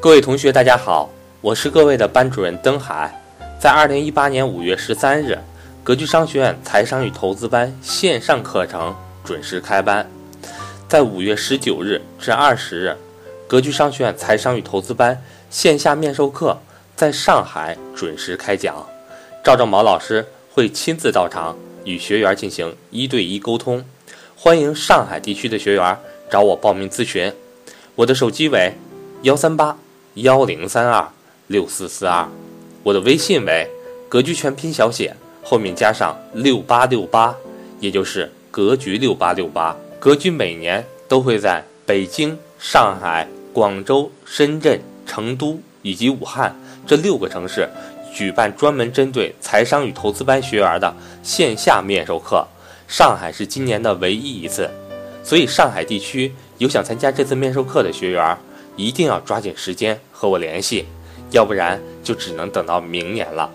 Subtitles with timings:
[0.00, 1.10] 各位同学，大家好，
[1.42, 3.22] 我是各位的班主任登海。
[3.60, 5.38] 在二零一八年五月十三日，
[5.82, 10.08] 格局商学院财商与投资班线上课程准时开班。
[10.88, 12.96] 在五月十九日至二十日，
[13.46, 16.58] 格局商学院财商与投资班线下面授课
[16.96, 18.86] 在上海准时开讲，
[19.42, 21.54] 赵正毛老师会亲自到场
[21.84, 23.84] 与学员进行一对一沟通。
[24.34, 25.98] 欢迎上海地区的学员
[26.30, 27.30] 找我报名咨询，
[27.94, 28.72] 我的手机为
[29.24, 29.74] 幺三八
[30.16, 31.08] 幺零三二
[31.46, 32.28] 六四四二，
[32.82, 33.66] 我的微信为
[34.06, 37.34] 格局全拼小写后面加上六八六八，
[37.80, 39.74] 也就是格局六八六八。
[39.98, 46.54] 格局每年都会在北京、上海、广州、深圳、成都以及武汉
[46.86, 47.66] 这六个城市
[48.14, 52.46] 举办专门针对财商与投资班学员的线下面授课。
[52.86, 54.68] 上海是今年的唯一一次，
[55.22, 58.36] 所以上海地区有想参加这次面授课的学员，
[58.76, 60.86] 一定要抓紧时间和我联系，
[61.30, 63.50] 要不然就只能等到明年了。